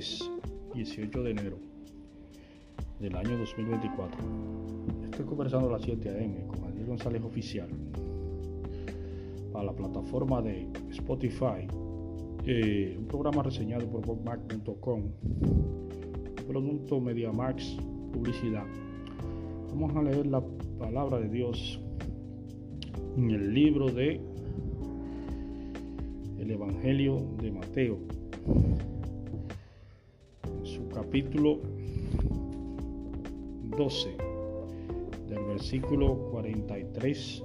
[0.00, 0.30] jueves
[0.74, 1.58] 18 de enero
[3.00, 4.18] del año 2024.
[5.04, 6.46] Estoy conversando a las 7 a.m.
[6.46, 7.68] con Daniel González Oficial
[9.52, 11.66] para la plataforma de Spotify,
[12.46, 15.02] eh, un programa reseñado por bobmac.com,
[16.46, 17.76] producto MediaMax
[18.12, 18.64] Publicidad.
[19.68, 20.42] Vamos a leer la
[20.78, 21.78] palabra de Dios
[23.16, 24.20] en el libro de
[26.38, 27.98] el Evangelio de Mateo
[30.92, 31.60] capítulo
[33.76, 34.16] 12,
[35.28, 37.44] del versículo 43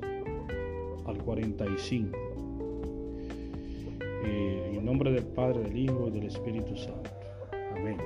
[1.05, 2.18] al 45.
[4.26, 7.09] Eh, en nombre del Padre, del Hijo y del Espíritu Santo.
[7.76, 7.98] Amén.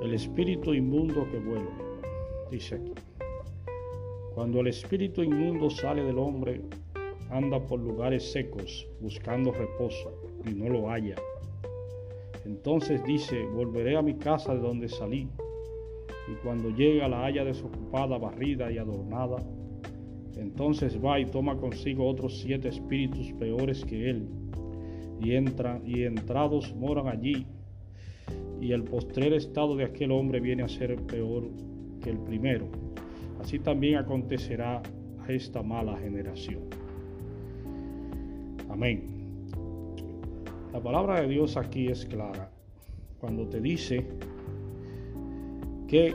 [0.00, 1.70] El espíritu inmundo que vuelve,
[2.50, 2.92] dice aquí.
[4.34, 6.60] Cuando el espíritu inmundo sale del hombre,
[7.30, 10.12] anda por lugares secos buscando reposo
[10.46, 11.16] y no lo halla
[12.44, 15.28] entonces dice, volveré a mi casa de donde salí.
[16.30, 19.36] Y cuando llega la haya desocupada, barrida y adornada,
[20.36, 24.28] entonces va y toma consigo otros siete espíritus peores que él,
[25.20, 27.46] y, entra, y entrados moran allí.
[28.60, 31.50] Y el postrer estado de aquel hombre viene a ser peor
[32.02, 32.68] que el primero.
[33.40, 34.82] Así también acontecerá
[35.26, 36.62] a esta mala generación.
[38.70, 39.23] Amén.
[40.74, 42.50] La palabra de Dios aquí es clara.
[43.20, 44.04] Cuando te dice
[45.86, 46.12] que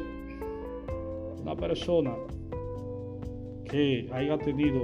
[1.41, 2.13] una persona
[3.63, 4.81] que haya tenido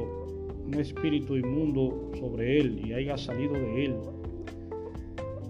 [0.66, 3.96] un espíritu inmundo sobre él y haya salido de él,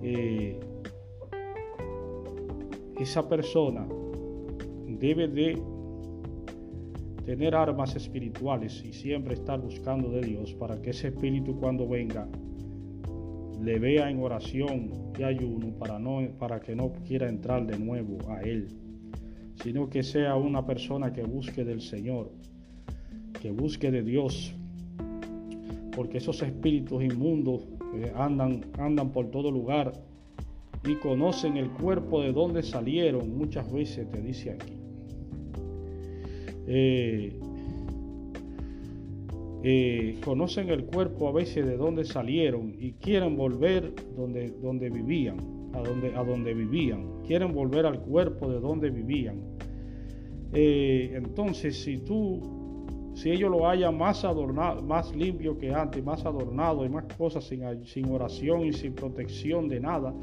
[0.02, 0.60] eh,
[3.00, 3.88] esa persona
[4.88, 5.62] debe de
[7.28, 12.28] tener armas espirituales y siempre estar buscando de Dios para que ese espíritu cuando venga
[13.66, 18.20] le vea en oración y ayuno para, no, para que no quiera entrar de nuevo
[18.30, 18.68] a Él,
[19.64, 22.32] sino que sea una persona que busque del Señor,
[23.42, 24.54] que busque de Dios,
[25.96, 27.64] porque esos espíritus inmundos
[27.96, 29.94] eh, andan, andan por todo lugar
[30.88, 34.78] y conocen el cuerpo de donde salieron, muchas veces te dice aquí.
[36.68, 37.40] Eh,
[39.68, 45.38] eh, conocen el cuerpo a veces de dónde salieron y quieren volver donde, donde vivían,
[45.74, 49.42] a donde, a donde vivían, quieren volver al cuerpo de donde vivían.
[50.54, 52.44] Eh, entonces, si tú,
[53.16, 57.44] si ellos lo hayan más adornado, más limpio que antes, más adornado y más cosas
[57.46, 60.14] sin, sin oración y sin protección de nada,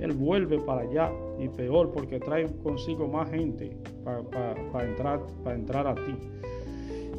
[0.00, 3.70] él vuelve para allá y peor porque trae consigo más gente
[4.02, 6.16] para entrar, para entrar a ti.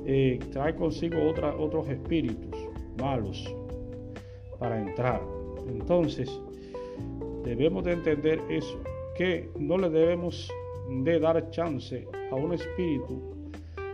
[0.06, 2.56] Eh, trae consigo otros espíritus
[3.00, 3.56] malos
[4.60, 5.22] para entrar.
[5.68, 6.30] Entonces,
[7.44, 8.80] debemos de entender eso,
[9.16, 10.52] que no le debemos
[11.04, 13.22] de dar chance a un espíritu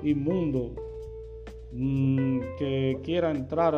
[0.03, 0.73] inmundo
[1.71, 3.73] mm, que quiera entrar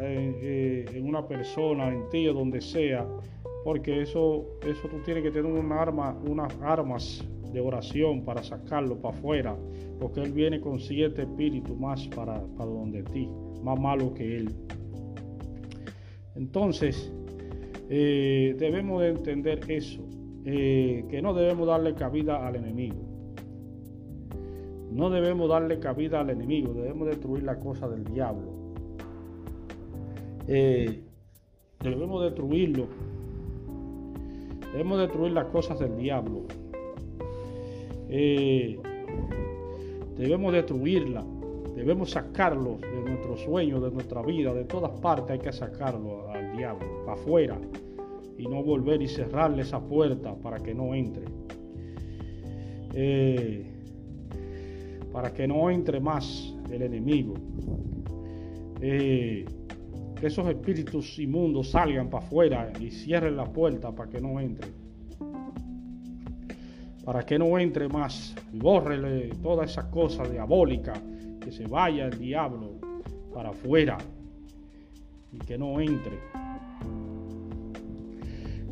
[0.00, 3.06] eh, en una persona, en ti donde sea,
[3.64, 8.96] porque eso, eso tú tienes que tener un arma, unas armas de oración para sacarlo
[8.96, 9.56] para afuera,
[10.00, 13.28] porque Él viene con siete espíritus más para, para donde ti,
[13.62, 14.50] más malo que Él.
[16.34, 17.12] Entonces,
[17.88, 20.00] eh, debemos de entender eso,
[20.44, 23.12] eh, que no debemos darle cabida al enemigo.
[24.90, 28.52] No debemos darle cabida al enemigo, debemos destruir la cosa del diablo.
[30.48, 31.02] Eh,
[31.80, 32.86] debemos destruirlo.
[34.72, 36.42] Debemos destruir las cosas del diablo.
[38.14, 38.78] Eh,
[40.18, 41.24] debemos destruirla,
[41.74, 46.54] debemos sacarlo de nuestro sueño, de nuestra vida, de todas partes hay que sacarlo al
[46.54, 47.58] diablo, para afuera,
[48.36, 51.24] y no volver y cerrarle esa puerta para que no entre.
[52.92, 53.64] Eh,
[55.10, 57.32] para que no entre más el enemigo.
[58.82, 59.46] Eh,
[60.20, 64.81] que esos espíritus inmundos salgan para afuera y cierren la puerta para que no entre
[67.04, 68.34] para que no entre más.
[68.52, 70.92] Bórrele toda esa cosa diabólica,
[71.40, 72.72] que se vaya el diablo
[73.34, 73.98] para afuera
[75.32, 76.18] y que no entre.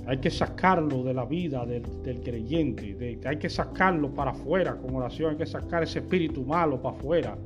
[0.07, 5.33] Hay que sacarlo de la vida del, creyente, hay que sacarlo para afuera con oración,
[5.33, 7.39] hay que sacar ese espíritu malo para afuera.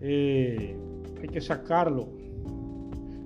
[0.00, 0.76] Eh,
[1.20, 2.23] hay que sacarlo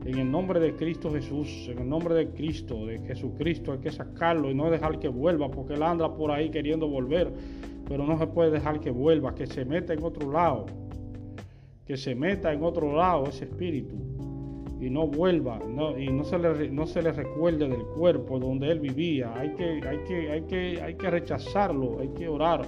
[0.08, 3.90] en el nombre de Cristo Jesús, en el nombre de Cristo, de Jesucristo, hay que
[3.90, 7.31] sacarlo y no dejar que vuelva, porque él anda por ahí queriendo volver,
[7.87, 10.64] pero no se puede dejar que vuelva, que se meta en otro lado,
[11.84, 13.96] que se meta en otro lado ese espíritu
[14.81, 15.58] y no vuelva
[15.99, 19.34] y no se, le, no se le recuerde del cuerpo donde él vivía.
[19.37, 22.66] Hay que, hay, que, hay, que, hay que rechazarlo, hay que orar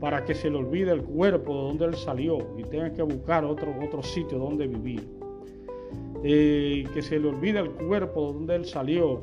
[0.00, 3.44] para que se le olvide el cuerpo de donde él salió y tenga que buscar
[3.44, 5.19] otro, otro sitio donde vivir.
[6.22, 9.20] Que se le olvide el cuerpo de donde él salió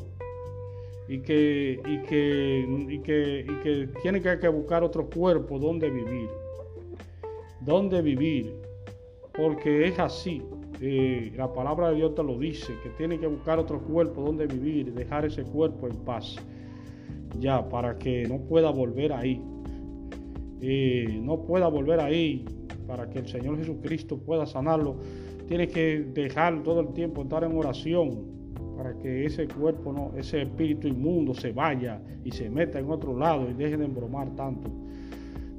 [1.07, 6.29] y que, y que, y que, y que tiene que, buscar otro cuerpo donde vivir.
[7.61, 8.53] Donde vivir.
[9.33, 10.41] Porque es así.
[10.81, 14.45] Eh, la palabra de Dios te lo dice, que tiene que buscar otro cuerpo donde
[14.47, 16.35] vivir, dejar ese cuerpo en paz.
[17.39, 19.41] Ya, para que no pueda volver ahí.
[20.61, 22.43] Eh, no pueda volver ahí,
[22.85, 24.97] para que el Señor Jesucristo pueda sanarlo.
[25.47, 28.37] Tiene que dejar todo el tiempo estar en oración,
[28.77, 33.17] para que ese cuerpo, no, ese espíritu inmundo se vaya y se meta en otro
[33.17, 34.69] lado y deje de embromar tanto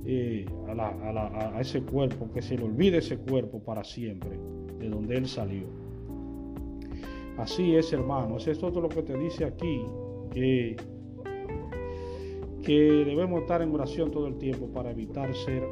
[0.07, 4.39] eh, a, ese cuerpo, que se le olvide ese cuerpo para siempre,
[4.79, 5.67] de donde él salió.
[7.37, 9.83] Así es, hermanos, es todo lo que te dice aquí,
[10.33, 10.77] que,
[12.63, 15.65] que debemos estar en oración todo el tiempo para evitar ser,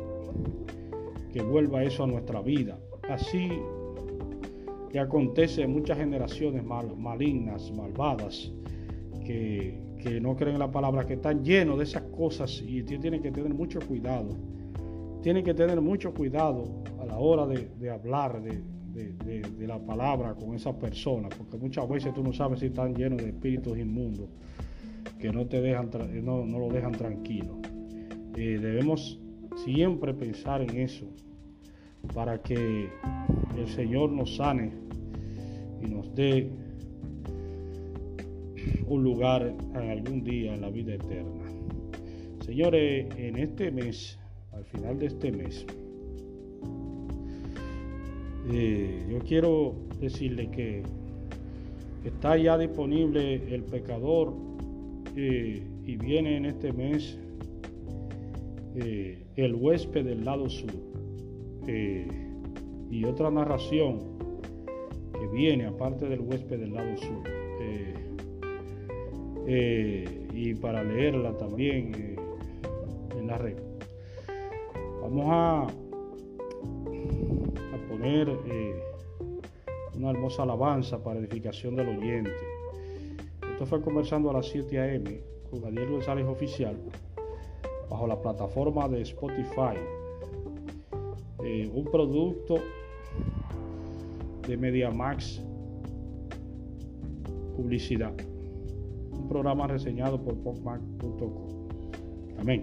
[1.33, 2.79] que vuelva eso a nuestra vida.
[3.09, 3.51] Así
[4.97, 8.51] que acontece en muchas generaciones malignas, malvadas,
[9.23, 9.85] que,
[10.23, 13.53] no creen en la palabra, que están llenos de esas cosas y tienen que tener
[13.53, 14.31] mucho cuidado.
[15.21, 20.75] Tienen que tener mucho cuidado a la hora de, hablar de, la palabra con esas
[20.77, 24.31] personas, porque muchas veces tú no sabes si están llenos de espíritus inmundos
[25.19, 25.91] que no te dejan,
[26.25, 27.59] no, no lo dejan tranquilo.
[28.35, 29.21] Eh, debemos
[29.63, 31.05] siempre pensar en eso
[32.15, 32.89] para que
[33.57, 34.73] el Señor nos sane
[35.83, 36.51] y nos dé
[38.87, 41.45] un lugar en algún día en la vida eterna.
[42.41, 44.19] Señores, en este mes,
[44.53, 45.67] al final de este mes,
[48.53, 50.83] eh, yo quiero decirle que
[52.05, 54.33] está ya disponible el pecador
[55.17, 57.19] eh, y viene en este mes
[58.77, 60.71] eh, el huésped del lado sur.
[61.69, 64.17] Y otra narración
[65.19, 67.23] que viene aparte del huésped del lado sur.
[67.61, 67.95] Eh,
[69.49, 72.17] eh, y para leerla también eh,
[73.19, 73.59] en la red.
[75.01, 75.67] Vamos a, a
[77.89, 78.29] poner
[79.95, 82.33] una hermosa alabanza para edificación del oyente.
[83.53, 85.21] Esto fue conversando a las 7 a.m.
[85.51, 86.77] con Daniel González Oficial
[87.89, 89.77] bajo la plataforma de Spotify.
[91.73, 92.57] Un producto
[94.47, 95.43] de MediaMax
[97.57, 98.13] Publicidad.
[99.13, 101.31] Un programa reseñado por popmac.com.
[102.39, 102.63] Amén.